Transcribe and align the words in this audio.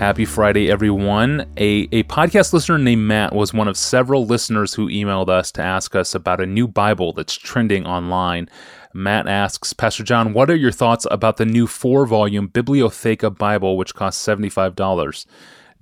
Happy 0.00 0.24
Friday, 0.24 0.70
everyone. 0.70 1.40
A, 1.58 1.86
a 1.92 2.04
podcast 2.04 2.54
listener 2.54 2.78
named 2.78 3.02
Matt 3.02 3.34
was 3.34 3.52
one 3.52 3.68
of 3.68 3.76
several 3.76 4.24
listeners 4.24 4.72
who 4.72 4.88
emailed 4.88 5.28
us 5.28 5.52
to 5.52 5.62
ask 5.62 5.94
us 5.94 6.14
about 6.14 6.40
a 6.40 6.46
new 6.46 6.66
Bible 6.66 7.12
that's 7.12 7.36
trending 7.36 7.84
online. 7.84 8.48
Matt 8.94 9.28
asks, 9.28 9.74
Pastor 9.74 10.02
John, 10.02 10.32
what 10.32 10.48
are 10.48 10.56
your 10.56 10.72
thoughts 10.72 11.06
about 11.10 11.36
the 11.36 11.44
new 11.44 11.66
four 11.66 12.06
volume 12.06 12.48
Bibliotheca 12.48 13.36
Bible, 13.36 13.76
which 13.76 13.94
costs 13.94 14.26
$75? 14.26 15.26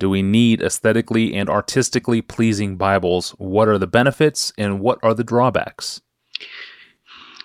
Do 0.00 0.10
we 0.10 0.20
need 0.20 0.62
aesthetically 0.62 1.32
and 1.34 1.48
artistically 1.48 2.20
pleasing 2.20 2.76
Bibles? 2.76 3.36
What 3.38 3.68
are 3.68 3.78
the 3.78 3.86
benefits 3.86 4.52
and 4.58 4.80
what 4.80 4.98
are 5.04 5.14
the 5.14 5.22
drawbacks? 5.22 6.00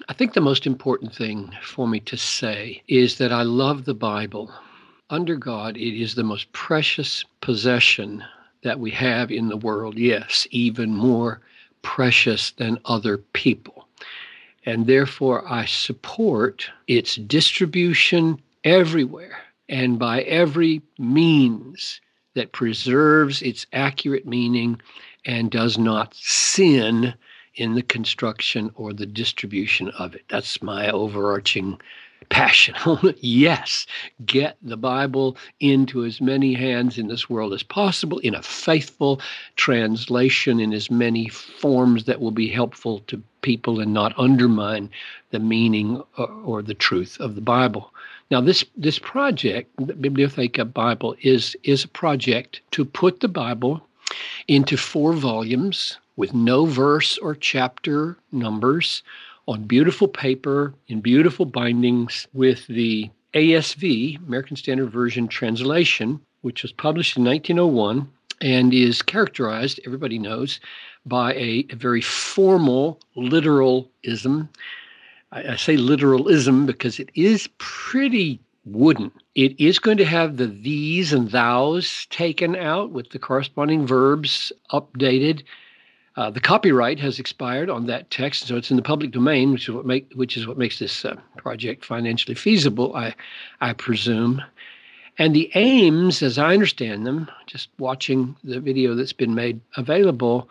I 0.10 0.14
think 0.14 0.34
the 0.34 0.42
most 0.42 0.66
important 0.66 1.14
thing 1.14 1.54
for 1.62 1.88
me 1.88 2.00
to 2.00 2.18
say 2.18 2.82
is 2.88 3.20
that 3.20 3.32
I 3.32 3.44
love 3.44 3.86
the 3.86 3.94
Bible 3.94 4.52
under 5.10 5.36
God, 5.36 5.78
it 5.78 6.02
is 6.02 6.16
the 6.16 6.24
most 6.24 6.52
precious 6.54 7.24
possession 7.42 8.24
that 8.64 8.80
we 8.80 8.92
have 8.92 9.32
in 9.32 9.50
the 9.50 9.58
world. 9.58 9.98
Yes, 9.98 10.48
even 10.52 10.96
more 10.96 11.42
precious 11.82 12.52
than 12.52 12.80
other 12.86 13.18
people. 13.18 13.88
And 14.66 14.88
therefore, 14.88 15.44
I 15.48 15.66
support 15.66 16.70
its 16.88 17.16
distribution 17.16 18.42
everywhere 18.64 19.38
and 19.70 20.00
by 20.00 20.22
every 20.22 20.82
means 20.98 22.00
that 22.36 22.52
preserves 22.52 23.42
its 23.42 23.66
accurate 23.74 24.26
meaning 24.26 24.82
and 25.26 25.52
does 25.52 25.78
not 25.78 26.16
sin 26.16 27.14
in 27.56 27.76
the 27.76 27.84
construction 27.84 28.72
or 28.76 28.94
the 28.94 29.06
distribution 29.06 29.90
of 29.92 30.16
it. 30.16 30.24
That's 30.30 30.62
my 30.62 30.90
overarching 30.90 31.80
passion. 32.30 32.76
yes, 33.20 33.86
get 34.26 34.58
the 34.62 34.78
Bible 34.78 35.38
into 35.60 36.04
as 36.06 36.22
many 36.22 36.54
hands 36.54 36.98
in 36.98 37.08
this 37.08 37.30
world 37.30 37.54
as 37.54 37.64
possible 37.64 38.20
in 38.20 38.36
a 38.36 38.42
faithful 38.42 39.20
translation 39.56 40.60
in 40.60 40.74
as 40.74 40.90
many 40.90 41.28
forms 41.28 42.06
that 42.06 42.22
will 42.22 42.32
be 42.32 42.48
helpful 42.48 43.00
to 43.08 43.22
people 43.42 43.80
and 43.80 43.94
not 43.94 44.18
undermine 44.18 44.90
the 45.32 45.40
meaning 45.40 46.02
or, 46.18 46.30
or 46.46 46.62
the 46.62 46.74
truth 46.74 47.20
of 47.20 47.36
the 47.36 47.42
Bible. 47.42 47.94
Now, 48.32 48.42
this 48.42 48.66
this 48.76 49.00
project, 49.00 49.70
the 49.78 49.94
Bibliotheca 49.94 50.66
Bible, 50.74 51.16
is 51.22 51.56
is 51.64 51.84
a 51.84 51.90
project 51.90 52.62
to 52.72 52.86
put 52.86 53.20
the 53.20 53.28
Bible 53.28 53.86
into 54.48 54.78
four 54.78 55.14
volumes 55.14 55.98
with 56.16 56.34
no 56.34 56.66
verse 56.66 57.18
or 57.18 57.36
chapter 57.36 58.18
numbers 58.32 59.04
on 59.48 59.64
beautiful 59.64 60.08
paper 60.08 60.74
in 60.88 61.02
beautiful 61.02 61.46
bindings 61.46 62.28
with 62.34 62.66
the 62.68 63.10
ASV, 63.34 64.18
American 64.26 64.56
Standard 64.56 64.92
Version 64.92 65.28
translation, 65.28 66.20
which 66.42 66.62
was 66.62 66.72
published 66.72 67.18
in 67.18 67.24
1901 67.26 68.10
and 68.42 68.74
is 68.74 69.02
characterized, 69.02 69.80
everybody 69.86 70.20
knows, 70.20 70.60
by 71.06 71.34
a, 71.34 71.66
a 71.70 71.76
very 71.76 72.02
formal 72.02 73.00
literalism. 73.16 74.50
I, 75.32 75.54
I 75.54 75.56
say 75.56 75.78
literalism 75.78 76.66
because 76.66 77.00
it 77.00 77.10
is 77.16 77.50
pretty 77.58 78.40
wooden. 78.66 79.12
It 79.36 79.60
is 79.60 79.80
going 79.80 79.98
to 79.98 80.06
have 80.06 80.38
the 80.38 80.48
these 80.48 81.12
and 81.12 81.30
thous 81.30 82.08
taken 82.10 82.56
out 82.56 82.92
with 82.92 83.10
the 83.10 83.20
corresponding 83.20 83.86
verbs 83.86 84.52
updated 84.72 85.44
uh, 86.16 86.30
the 86.30 86.40
copyright 86.40 87.00
has 87.00 87.20
expired 87.20 87.70
on 87.70 87.88
that 87.88 88.10
text, 88.12 88.48
so 88.48 88.56
it's 88.56 88.70
in 88.70 88.78
the 88.78 88.84
public 88.84 89.12
domain, 89.12 89.52
which 89.52 89.68
is 89.68 89.74
what 89.74 89.86
make 89.86 90.12
which 90.14 90.38
is 90.38 90.48
what 90.48 90.58
makes 90.58 90.80
this 90.80 91.06
uh, 91.06 91.16
project 91.38 91.84
financially 91.84 92.36
feasible, 92.36 92.96
I 92.96 93.16
I 93.62 93.74
presume. 93.74 94.42
And 95.20 95.36
the 95.36 95.52
aims, 95.54 96.24
as 96.24 96.38
I 96.40 96.54
understand 96.54 97.06
them, 97.06 97.30
just 97.46 97.70
watching 97.78 98.36
the 98.44 98.60
video 98.60 98.96
that's 98.96 99.14
been 99.14 99.36
made 99.36 99.62
available, 99.78 100.50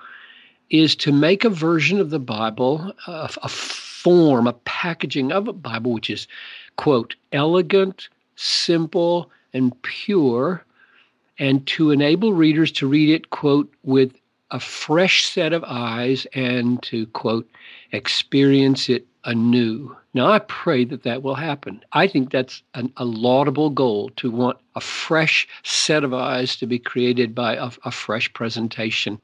is 0.70 0.94
to 0.96 1.12
make 1.12 1.44
a 1.44 1.50
version 1.50 2.00
of 2.00 2.10
the 2.10 2.20
Bible, 2.20 2.92
uh, 3.06 3.28
a 3.42 3.48
form, 3.48 4.46
a 4.46 4.52
packaging 4.52 5.32
of 5.32 5.48
a 5.48 5.52
Bible, 5.52 5.92
which 5.92 6.10
is, 6.10 6.28
quote, 6.76 7.16
elegant, 7.32 8.08
simple, 8.36 9.30
and 9.52 9.80
pure, 9.82 10.64
and 11.38 11.66
to 11.66 11.90
enable 11.90 12.32
readers 12.32 12.70
to 12.72 12.86
read 12.86 13.10
it, 13.10 13.30
quote, 13.30 13.72
with 13.82 14.12
a 14.52 14.60
fresh 14.60 15.24
set 15.24 15.52
of 15.52 15.64
eyes 15.64 16.26
and 16.34 16.82
to, 16.82 17.06
quote, 17.06 17.50
experience 17.90 18.88
it 18.88 19.06
anew. 19.24 19.96
Now, 20.14 20.30
I 20.30 20.40
pray 20.40 20.84
that 20.84 21.04
that 21.04 21.22
will 21.22 21.34
happen. 21.34 21.82
I 21.92 22.06
think 22.06 22.30
that's 22.30 22.62
an, 22.74 22.92
a 22.98 23.04
laudable 23.04 23.70
goal 23.70 24.10
to 24.16 24.30
want 24.30 24.58
a 24.76 24.80
fresh 24.80 25.48
set 25.62 26.04
of 26.04 26.12
eyes 26.12 26.54
to 26.56 26.66
be 26.66 26.78
created 26.78 27.34
by 27.34 27.56
a, 27.56 27.70
a 27.84 27.90
fresh 27.90 28.32
presentation. 28.34 29.20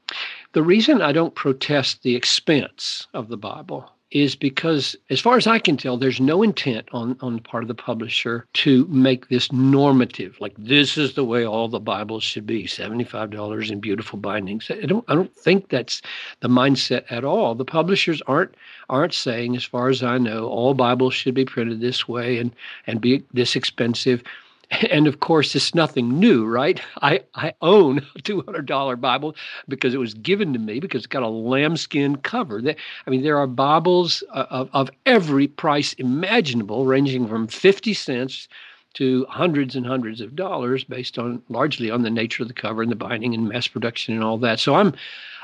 The 0.53 0.63
reason 0.63 1.01
I 1.01 1.11
don't 1.11 1.35
protest 1.35 2.01
the 2.01 2.15
expense 2.15 3.07
of 3.13 3.27
the 3.27 3.37
Bible 3.37 3.91
is 4.11 4.35
because, 4.35 4.95
as 5.09 5.19
far 5.19 5.37
as 5.37 5.45
I 5.45 5.59
can 5.59 5.77
tell, 5.77 5.97
there's 5.97 6.19
no 6.19 6.41
intent 6.41 6.87
on, 6.91 7.15
on 7.21 7.35
the 7.35 7.41
part 7.41 7.63
of 7.63 7.67
the 7.67 7.75
publisher 7.75 8.45
to 8.53 8.85
make 8.87 9.29
this 9.29 9.51
normative. 9.51 10.35
Like 10.39 10.55
this 10.57 10.97
is 10.97 11.13
the 11.13 11.23
way 11.23 11.45
all 11.45 11.67
the 11.67 11.79
Bibles 11.79 12.23
should 12.23 12.47
be: 12.47 12.65
seventy-five 12.65 13.29
dollars 13.29 13.69
in 13.69 13.79
beautiful 13.79 14.17
bindings. 14.17 14.71
I 14.71 14.85
don't 14.85 15.05
I 15.07 15.15
don't 15.15 15.35
think 15.35 15.69
that's 15.69 16.01
the 16.39 16.49
mindset 16.49 17.03
at 17.09 17.23
all. 17.23 17.55
The 17.55 17.65
publishers 17.65 18.21
aren't 18.27 18.55
aren't 18.89 19.13
saying, 19.13 19.55
as 19.55 19.63
far 19.63 19.89
as 19.89 20.01
I 20.01 20.17
know, 20.17 20.47
all 20.47 20.73
Bibles 20.73 21.13
should 21.13 21.35
be 21.35 21.45
printed 21.45 21.81
this 21.81 22.07
way 22.07 22.37
and 22.37 22.51
and 22.87 22.99
be 23.01 23.23
this 23.33 23.55
expensive 23.55 24.23
and 24.89 25.07
of 25.07 25.19
course 25.19 25.55
it's 25.55 25.73
nothing 25.73 26.19
new 26.19 26.45
right? 26.45 26.81
I 27.01 27.21
i 27.35 27.53
own 27.61 27.99
a 27.99 28.19
$200 28.19 29.01
bible 29.01 29.35
because 29.67 29.93
it 29.93 29.99
was 29.99 30.13
given 30.13 30.53
to 30.53 30.59
me 30.59 30.79
because 30.79 30.99
it's 30.99 31.07
got 31.07 31.23
a 31.23 31.27
lambskin 31.27 32.17
cover. 32.17 32.61
That 32.61 32.77
i 33.05 33.09
mean 33.09 33.23
there 33.23 33.37
are 33.37 33.47
bibles 33.47 34.23
uh, 34.33 34.45
of, 34.49 34.69
of 34.73 34.89
every 35.05 35.47
price 35.47 35.93
imaginable 35.93 36.85
ranging 36.85 37.27
from 37.27 37.47
50 37.47 37.93
cents 37.93 38.47
to 38.95 39.25
hundreds 39.29 39.75
and 39.75 39.85
hundreds 39.85 40.19
of 40.19 40.35
dollars 40.35 40.83
based 40.83 41.19
on 41.19 41.41
largely 41.49 41.91
on 41.91 42.01
the 42.01 42.09
nature 42.09 42.41
of 42.43 42.47
the 42.49 42.55
cover 42.55 42.81
and 42.81 42.91
the 42.91 42.95
binding 42.95 43.35
and 43.35 43.47
mass 43.47 43.67
production 43.67 44.15
and 44.15 44.23
all 44.23 44.37
that. 44.39 44.59
So 44.59 44.75
i'm 44.75 44.93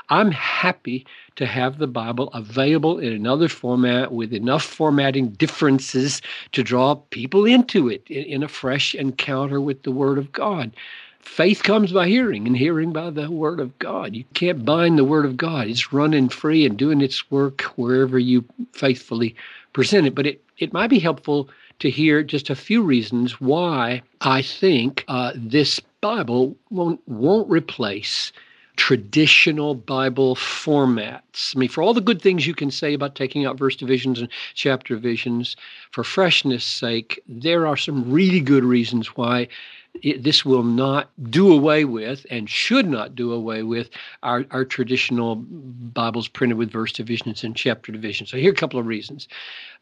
I'm 0.08 0.30
happy 0.30 1.04
to 1.36 1.46
have 1.46 1.78
the 1.78 1.86
Bible 1.86 2.28
available 2.32 2.98
in 2.98 3.12
another 3.12 3.48
format 3.48 4.12
with 4.12 4.32
enough 4.32 4.62
formatting 4.62 5.30
differences 5.30 6.22
to 6.52 6.62
draw 6.62 6.94
people 7.10 7.44
into 7.44 7.88
it 7.88 8.04
in, 8.08 8.24
in 8.24 8.42
a 8.42 8.48
fresh 8.48 8.94
encounter 8.94 9.60
with 9.60 9.82
the 9.82 9.90
Word 9.90 10.18
of 10.18 10.32
God. 10.32 10.72
Faith 11.20 11.64
comes 11.64 11.92
by 11.92 12.06
hearing, 12.06 12.46
and 12.46 12.56
hearing 12.56 12.92
by 12.92 13.10
the 13.10 13.30
Word 13.30 13.58
of 13.58 13.76
God. 13.80 14.14
You 14.14 14.24
can't 14.34 14.64
bind 14.64 14.96
the 14.96 15.04
Word 15.04 15.24
of 15.24 15.36
God. 15.36 15.66
It's 15.66 15.92
running 15.92 16.28
free 16.28 16.64
and 16.64 16.78
doing 16.78 17.00
its 17.00 17.28
work 17.30 17.62
wherever 17.76 18.18
you 18.18 18.44
faithfully 18.72 19.34
present 19.72 20.06
it. 20.06 20.14
But 20.14 20.26
it, 20.26 20.44
it 20.58 20.72
might 20.72 20.88
be 20.88 21.00
helpful 21.00 21.48
to 21.80 21.90
hear 21.90 22.22
just 22.22 22.48
a 22.48 22.54
few 22.54 22.82
reasons 22.82 23.40
why 23.40 24.02
I 24.20 24.40
think 24.40 25.04
uh, 25.08 25.32
this 25.34 25.80
Bible 26.00 26.56
won't, 26.70 27.00
won't 27.08 27.50
replace 27.50 28.32
traditional 28.76 29.74
Bible 29.74 30.36
formats. 30.36 31.56
I 31.56 31.58
mean, 31.58 31.68
for 31.68 31.82
all 31.82 31.94
the 31.94 32.00
good 32.00 32.22
things 32.22 32.46
you 32.46 32.54
can 32.54 32.70
say 32.70 32.94
about 32.94 33.14
taking 33.14 33.44
out 33.44 33.58
verse 33.58 33.76
divisions 33.76 34.20
and 34.20 34.28
chapter 34.54 34.94
divisions, 34.94 35.56
for 35.90 36.04
freshness' 36.04 36.64
sake, 36.64 37.20
there 37.26 37.66
are 37.66 37.76
some 37.76 38.10
really 38.10 38.40
good 38.40 38.64
reasons 38.64 39.08
why 39.16 39.48
it, 40.02 40.22
this 40.22 40.44
will 40.44 40.62
not 40.62 41.10
do 41.30 41.52
away 41.52 41.84
with 41.84 42.26
and 42.30 42.48
should 42.48 42.88
not 42.88 43.14
do 43.14 43.32
away 43.32 43.62
with 43.62 43.90
our, 44.22 44.44
our 44.50 44.64
traditional 44.64 45.36
Bibles 45.36 46.28
printed 46.28 46.58
with 46.58 46.70
verse 46.70 46.92
divisions 46.92 47.44
and 47.44 47.56
chapter 47.56 47.92
divisions. 47.92 48.30
So 48.30 48.36
here 48.36 48.50
are 48.50 48.52
a 48.52 48.56
couple 48.56 48.78
of 48.78 48.86
reasons. 48.86 49.28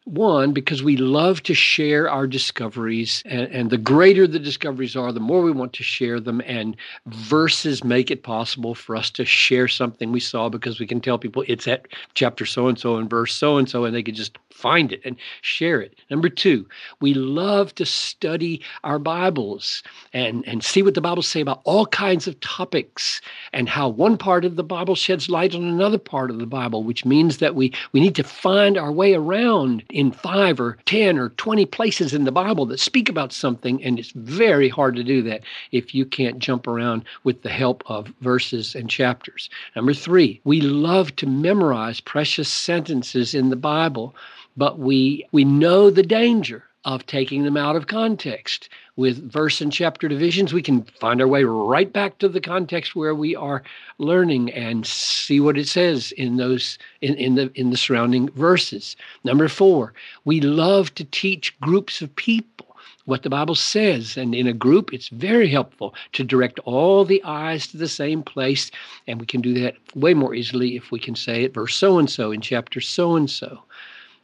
One, 0.05 0.53
because 0.53 0.83
we 0.83 0.97
love 0.97 1.41
to 1.43 1.55
share 1.55 2.07
our 2.07 2.27
discoveries, 2.27 3.23
and, 3.25 3.51
and, 3.51 3.69
the 3.71 3.77
greater 3.79 4.27
the 4.27 4.37
discoveries 4.37 4.95
are, 4.95 5.11
the 5.11 5.19
more 5.19 5.41
we 5.41 5.51
want 5.51 5.73
to 5.73 5.83
share 5.83 6.19
them. 6.19 6.43
And 6.45 6.77
verses 7.07 7.83
make 7.83 8.11
it 8.11 8.21
possible 8.21 8.75
for 8.75 8.95
us 8.95 9.09
to 9.11 9.25
share 9.25 9.67
something 9.67 10.11
we 10.11 10.19
saw 10.19 10.47
because 10.47 10.79
we 10.79 10.85
can 10.85 11.01
tell 11.01 11.17
people 11.17 11.43
it's 11.47 11.67
at 11.67 11.87
chapter 12.13 12.45
so 12.45 12.67
and 12.67 12.77
so 12.77 12.97
and 12.97 13.09
verse 13.09 13.33
so 13.33 13.57
and 13.57 13.67
so, 13.67 13.85
and 13.85 13.95
they 13.95 14.03
can 14.03 14.13
just 14.13 14.37
find 14.55 14.93
it 14.93 15.01
and 15.03 15.17
share 15.41 15.81
it. 15.81 15.95
Number 16.09 16.29
two, 16.29 16.65
we 17.01 17.13
love 17.13 17.75
to 17.75 17.85
study 17.85 18.61
our 18.83 18.97
Bibles 18.97 19.83
and, 20.13 20.47
and 20.47 20.63
see 20.63 20.81
what 20.81 20.93
the 20.93 21.01
Bible 21.01 21.23
say 21.23 21.41
about 21.41 21.61
all 21.65 21.85
kinds 21.87 22.25
of 22.25 22.39
topics 22.39 23.19
and 23.51 23.67
how 23.67 23.89
one 23.89 24.17
part 24.17 24.45
of 24.45 24.55
the 24.55 24.63
Bible 24.63 24.95
sheds 24.95 25.29
light 25.29 25.53
on 25.53 25.63
another 25.63 25.97
part 25.97 26.31
of 26.31 26.39
the 26.39 26.45
Bible, 26.45 26.83
which 26.83 27.03
means 27.05 27.37
that 27.39 27.53
we, 27.53 27.73
we 27.91 27.99
need 27.99 28.15
to 28.15 28.23
find 28.23 28.77
our 28.77 28.93
way 28.93 29.13
around 29.13 29.83
in 29.89 30.11
five 30.11 30.59
or 30.59 30.77
10 30.85 31.17
or 31.17 31.29
20 31.29 31.65
places 31.65 32.13
in 32.13 32.23
the 32.23 32.31
Bible 32.31 32.65
that 32.67 32.79
speak 32.79 33.09
about 33.09 33.33
something. 33.33 33.83
And 33.83 33.99
it's 33.99 34.11
very 34.11 34.69
hard 34.69 34.95
to 34.95 35.03
do 35.03 35.21
that 35.23 35.41
if 35.73 35.93
you 35.93 36.05
can't 36.05 36.39
jump 36.39 36.65
around 36.65 37.03
with 37.25 37.41
the 37.41 37.49
help 37.49 37.83
of 37.87 38.07
verses 38.21 38.73
and 38.73 38.89
chapters. 38.89 39.49
Number 39.75 39.93
three, 39.93 40.39
we 40.45 40.61
love 40.61 41.13
to 41.17 41.27
memorize 41.27 41.99
precious 41.99 42.51
sentences 42.51 43.35
in 43.35 43.49
the 43.49 43.55
Bible 43.57 44.15
but 44.57 44.79
we 44.79 45.25
we 45.31 45.43
know 45.43 45.89
the 45.89 46.03
danger 46.03 46.63
of 46.85 47.05
taking 47.07 47.43
them 47.43 47.57
out 47.57 47.75
of 47.75 47.87
context. 47.87 48.69
with 48.95 49.29
verse 49.29 49.59
and 49.59 49.73
chapter 49.73 50.07
divisions, 50.07 50.53
we 50.53 50.61
can 50.61 50.83
find 50.99 51.19
our 51.19 51.27
way 51.27 51.43
right 51.43 51.91
back 51.91 52.17
to 52.17 52.29
the 52.29 52.39
context 52.39 52.95
where 52.95 53.13
we 53.13 53.35
are 53.35 53.61
learning 53.97 54.49
and 54.53 54.85
see 54.85 55.39
what 55.41 55.57
it 55.57 55.67
says 55.67 56.13
in 56.13 56.37
those 56.37 56.77
in, 57.01 57.15
in 57.15 57.35
the 57.35 57.51
in 57.55 57.71
the 57.71 57.77
surrounding 57.77 58.29
verses. 58.29 58.95
Number 59.23 59.49
four, 59.49 59.93
we 60.23 60.39
love 60.39 60.93
to 60.95 61.03
teach 61.03 61.59
groups 61.59 62.01
of 62.01 62.15
people 62.15 62.77
what 63.05 63.23
the 63.23 63.29
Bible 63.29 63.55
says. 63.55 64.17
And 64.17 64.33
in 64.33 64.47
a 64.47 64.53
group, 64.53 64.93
it's 64.93 65.09
very 65.09 65.49
helpful 65.49 65.93
to 66.13 66.23
direct 66.23 66.59
all 66.59 67.03
the 67.05 67.23
eyes 67.23 67.67
to 67.67 67.77
the 67.77 67.87
same 67.87 68.23
place. 68.23 68.71
And 69.07 69.19
we 69.19 69.25
can 69.25 69.41
do 69.41 69.53
that 69.55 69.75
way 69.95 70.13
more 70.13 70.33
easily 70.33 70.75
if 70.75 70.91
we 70.91 70.99
can 70.99 71.15
say 71.15 71.43
it, 71.43 71.53
verse 71.53 71.75
so 71.75 71.97
and 71.99 72.09
so 72.09 72.31
in 72.31 72.41
chapter 72.41 72.81
so 72.81 73.15
and 73.15 73.29
so. 73.29 73.59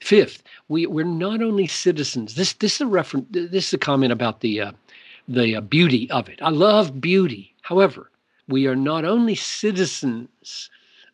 Fifth, 0.01 0.41
we, 0.67 0.87
we're 0.87 1.05
not 1.05 1.43
only 1.43 1.67
citizens. 1.67 2.33
This 2.33 2.53
this 2.53 2.75
is 2.75 2.81
a 2.81 2.87
reference. 2.87 3.27
This 3.29 3.67
is 3.67 3.73
a 3.73 3.77
comment 3.77 4.11
about 4.11 4.41
the 4.41 4.59
uh, 4.59 4.71
the 5.27 5.55
uh, 5.55 5.61
beauty 5.61 6.09
of 6.09 6.27
it. 6.27 6.39
I 6.41 6.49
love 6.49 6.99
beauty. 6.99 7.53
However, 7.61 8.09
we 8.47 8.65
are 8.65 8.75
not 8.75 9.05
only 9.05 9.35
citizens 9.35 10.69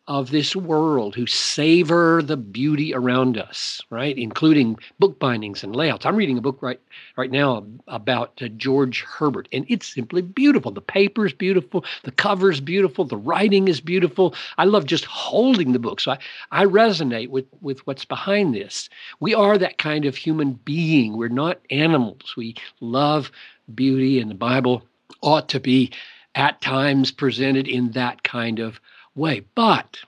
of 0.08 0.30
this 0.30 0.56
world 0.56 1.14
who 1.14 1.26
savor 1.26 2.22
the 2.22 2.36
beauty 2.36 2.94
around 2.94 3.36
us, 3.36 3.82
right? 3.90 4.16
Including 4.16 4.78
book 4.98 5.18
bindings 5.18 5.62
and 5.62 5.76
layouts. 5.76 6.06
I'm 6.06 6.16
reading 6.16 6.38
a 6.38 6.40
book 6.40 6.62
right 6.62 6.80
right 7.16 7.30
now 7.30 7.66
about 7.88 8.32
uh, 8.40 8.48
George 8.48 9.02
Herbert, 9.02 9.48
and 9.52 9.66
it's 9.68 9.94
simply 9.94 10.22
beautiful. 10.22 10.72
The 10.72 10.80
paper's 10.80 11.34
beautiful, 11.34 11.84
the 12.04 12.10
cover's 12.10 12.58
beautiful, 12.58 13.04
the 13.04 13.18
writing 13.18 13.68
is 13.68 13.82
beautiful. 13.82 14.34
I 14.56 14.64
love 14.64 14.86
just 14.86 15.04
holding 15.04 15.72
the 15.72 15.78
book. 15.78 16.00
So 16.00 16.12
I, 16.12 16.18
I 16.50 16.64
resonate 16.64 17.28
with, 17.28 17.44
with 17.60 17.86
what's 17.86 18.06
behind 18.06 18.54
this. 18.54 18.88
We 19.20 19.34
are 19.34 19.58
that 19.58 19.76
kind 19.76 20.06
of 20.06 20.16
human 20.16 20.54
being. 20.64 21.18
We're 21.18 21.28
not 21.28 21.60
animals. 21.70 22.34
We 22.34 22.54
love 22.80 23.30
beauty, 23.74 24.20
and 24.20 24.30
the 24.30 24.34
Bible 24.34 24.82
ought 25.20 25.50
to 25.50 25.60
be 25.60 25.92
at 26.34 26.62
times 26.62 27.10
presented 27.10 27.68
in 27.68 27.90
that 27.90 28.22
kind 28.22 28.58
of 28.58 28.80
way. 29.14 29.42
But 29.54 29.98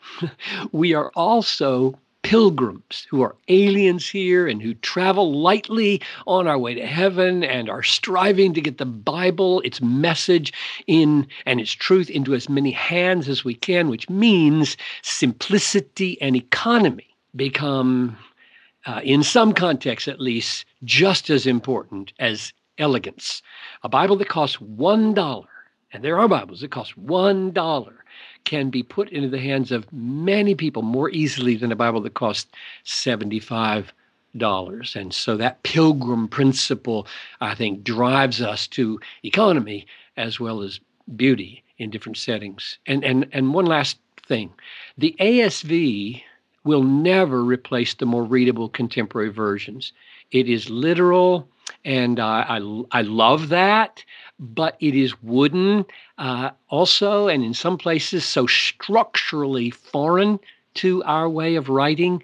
we 0.72 0.94
are 0.94 1.10
also 1.14 1.98
pilgrims 2.22 3.06
who 3.10 3.22
are 3.22 3.34
aliens 3.48 4.08
here 4.08 4.46
and 4.46 4.60
who 4.60 4.74
travel 4.74 5.32
lightly 5.40 6.00
on 6.26 6.46
our 6.46 6.58
way 6.58 6.74
to 6.74 6.86
heaven 6.86 7.42
and 7.42 7.70
are 7.70 7.82
striving 7.82 8.52
to 8.54 8.60
get 8.60 8.78
the 8.78 8.86
Bible, 8.86 9.60
its 9.62 9.80
message 9.80 10.52
in 10.86 11.26
and 11.46 11.60
its 11.60 11.72
truth 11.72 12.10
into 12.10 12.34
as 12.34 12.48
many 12.48 12.70
hands 12.70 13.28
as 13.28 13.44
we 13.44 13.54
can, 13.54 13.88
which 13.88 14.08
means 14.10 14.76
simplicity 15.02 16.20
and 16.20 16.36
economy 16.36 17.16
become, 17.34 18.16
uh, 18.86 19.00
in 19.02 19.22
some 19.22 19.52
contexts 19.52 20.08
at 20.08 20.20
least, 20.20 20.66
just 20.84 21.30
as 21.30 21.46
important 21.46 22.12
as 22.18 22.52
elegance. 22.78 23.42
A 23.82 23.88
Bible 23.88 24.16
that 24.16 24.28
costs 24.28 24.58
$1, 24.58 25.44
and 25.92 26.04
there 26.04 26.18
are 26.18 26.28
Bibles 26.28 26.60
that 26.60 26.70
cost 26.70 26.94
$1 27.02 27.92
can 28.50 28.68
be 28.68 28.82
put 28.82 29.08
into 29.10 29.28
the 29.28 29.38
hands 29.38 29.70
of 29.70 29.86
many 29.92 30.56
people 30.56 30.82
more 30.82 31.08
easily 31.10 31.54
than 31.54 31.70
a 31.70 31.76
Bible 31.76 32.00
that 32.00 32.14
costs 32.14 32.50
75 32.82 33.92
dollars. 34.36 34.96
And 34.96 35.14
so 35.14 35.36
that 35.36 35.62
pilgrim 35.62 36.26
principle, 36.26 37.06
I 37.40 37.54
think, 37.54 37.84
drives 37.84 38.42
us 38.42 38.66
to 38.68 38.98
economy 39.22 39.86
as 40.16 40.40
well 40.40 40.62
as 40.62 40.80
beauty 41.14 41.62
in 41.78 41.90
different 41.90 42.18
settings. 42.18 42.76
And 42.86 43.04
and 43.04 43.28
and 43.32 43.54
one 43.54 43.66
last 43.66 43.98
thing, 44.26 44.52
the 44.98 45.14
ASV 45.20 46.20
will 46.64 46.82
never 46.82 47.44
replace 47.44 47.94
the 47.94 48.06
more 48.06 48.24
readable 48.24 48.68
contemporary 48.68 49.30
versions. 49.30 49.92
It 50.32 50.48
is 50.48 50.68
literal, 50.68 51.48
and 51.84 52.20
I 52.20 52.58
I, 52.58 52.98
I 52.98 53.02
love 53.02 53.48
that 53.50 54.04
but 54.40 54.76
it 54.80 54.94
is 54.94 55.22
wooden 55.22 55.84
uh, 56.16 56.50
also, 56.70 57.28
and 57.28 57.44
in 57.44 57.52
some 57.52 57.76
places 57.76 58.24
so 58.24 58.46
structurally 58.46 59.70
foreign 59.70 60.40
to 60.74 61.04
our 61.04 61.28
way 61.28 61.56
of 61.56 61.68
writing 61.68 62.22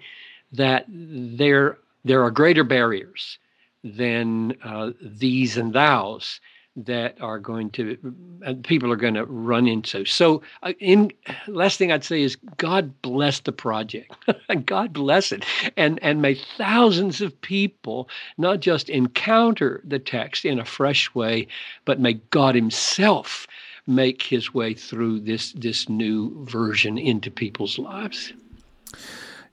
that 0.51 0.85
there 0.89 1.77
there 2.03 2.23
are 2.23 2.31
greater 2.31 2.63
barriers 2.63 3.37
than 3.83 4.57
uh, 4.63 4.91
these 5.01 5.57
and 5.57 5.73
thous 5.73 6.39
that 6.77 7.19
are 7.19 7.39
going 7.39 7.71
to 7.71 7.97
uh, 8.45 8.53
people 8.63 8.91
are 8.91 8.97
going 8.97 9.15
to 9.15 9.25
run 9.25 9.67
into. 9.67 10.05
So, 10.05 10.43
uh, 10.61 10.73
in 10.79 11.11
last 11.47 11.79
thing 11.79 11.91
I'd 11.91 12.03
say 12.03 12.21
is 12.21 12.35
God 12.57 13.01
bless 13.01 13.39
the 13.39 13.51
project. 13.51 14.13
God 14.65 14.93
bless 14.93 15.31
it, 15.31 15.43
and 15.75 15.99
and 16.03 16.21
may 16.21 16.35
thousands 16.35 17.19
of 17.19 17.39
people 17.41 18.07
not 18.37 18.59
just 18.59 18.89
encounter 18.89 19.81
the 19.83 19.99
text 19.99 20.45
in 20.45 20.59
a 20.59 20.65
fresh 20.65 21.13
way, 21.15 21.47
but 21.85 21.99
may 21.99 22.13
God 22.29 22.53
Himself 22.53 23.47
make 23.87 24.21
His 24.21 24.53
way 24.53 24.75
through 24.75 25.21
this 25.21 25.53
this 25.53 25.89
new 25.89 26.45
version 26.45 26.99
into 26.99 27.31
people's 27.31 27.79
lives. 27.79 28.33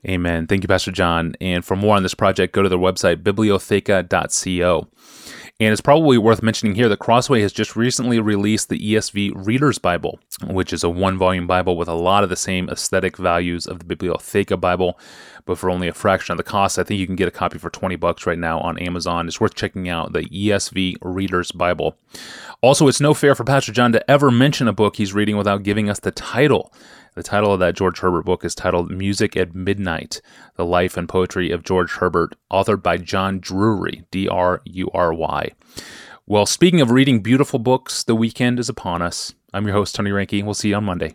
Amen. 0.07 0.47
Thank 0.47 0.63
you, 0.63 0.69
Pastor 0.69 0.93
John. 0.93 1.35
And 1.41 1.65
for 1.65 1.77
more 1.77 1.97
on 1.97 2.03
this 2.03 2.13
project, 2.13 2.53
go 2.53 2.63
to 2.63 2.69
their 2.69 2.79
website, 2.79 3.23
bibliotheca.co. 3.23 4.89
And 5.61 5.71
it's 5.71 5.81
probably 5.81 6.19
worth 6.19 6.43
mentioning 6.43 6.75
here 6.75 6.89
that 6.89 6.99
Crossway 6.99 7.41
has 7.43 7.53
just 7.53 7.77
recently 7.77 8.19
released 8.19 8.69
the 8.69 8.95
ESV 8.95 9.33
Reader's 9.37 9.79
Bible, 9.79 10.19
which 10.49 10.73
is 10.73 10.83
a 10.83 10.91
one 10.91 11.17
volume 11.17 11.47
Bible 11.47 11.77
with 11.77 11.87
a 11.87 11.95
lot 11.95 12.25
of 12.25 12.29
the 12.29 12.35
same 12.35 12.69
aesthetic 12.69 13.17
values 13.17 13.69
of 13.69 13.79
the 13.79 13.85
Bibliotheca 13.85 14.61
Bible, 14.61 14.99
but 15.45 15.57
for 15.57 15.71
only 15.71 15.87
a 15.87 15.93
fraction 15.93 16.33
of 16.33 16.39
the 16.39 16.43
cost. 16.43 16.77
I 16.77 16.83
think 16.83 16.99
you 16.99 17.07
can 17.07 17.15
get 17.15 17.29
a 17.29 17.31
copy 17.31 17.59
for 17.59 17.71
20 17.71 17.95
bucks 17.95 18.27
right 18.27 18.39
now 18.39 18.59
on 18.59 18.79
Amazon. 18.79 19.29
It's 19.29 19.41
worth 19.41 19.55
checking 19.55 19.89
out 19.89 20.13
the 20.13 20.25
ESV 20.25 20.97
Reader's 21.01 21.53
Bible. 21.53 21.97
Also, 22.61 22.89
it's 22.89 23.01
no 23.01 23.15
fair 23.15 23.37
for 23.37 23.45
Pastor 23.45 23.71
John 23.71 23.93
to 23.93 24.11
ever 24.11 24.33
mention 24.33 24.67
a 24.67 24.73
book 24.73 24.97
he's 24.97 25.15
reading 25.15 25.37
without 25.37 25.63
giving 25.63 25.89
us 25.89 26.01
the 26.01 26.11
title. 26.11 26.73
The 27.17 27.23
title 27.23 27.53
of 27.53 27.61
that 27.61 27.77
George 27.77 28.01
Herbert 28.01 28.25
book 28.25 28.45
is 28.45 28.57
titled 28.57 28.91
Music 28.91 29.37
at 29.37 29.55
Midnight 29.55 30.21
The 30.57 30.65
Life 30.65 30.97
and 30.97 31.09
Poetry 31.09 31.53
of 31.53 31.63
George 31.63 31.93
Herbert, 31.93 32.35
authored 32.51 32.83
by 32.83 32.97
John 32.97 33.39
Drury, 33.39 34.05
D 34.11 34.27
R 34.27 34.61
U 34.65 34.91
R 34.93 35.15
Y. 35.15 35.51
Well, 36.27 36.45
speaking 36.45 36.81
of 36.81 36.91
reading 36.91 37.23
beautiful 37.23 37.61
books, 37.61 38.03
the 38.03 38.17
weekend 38.17 38.59
is 38.59 38.69
upon 38.69 39.01
us. 39.01 39.33
I'm 39.53 39.65
your 39.65 39.77
host, 39.77 39.95
Tony 39.95 40.11
Reinke. 40.11 40.43
We'll 40.43 40.55
see 40.55 40.71
you 40.71 40.75
on 40.75 40.85
Monday. 40.85 41.15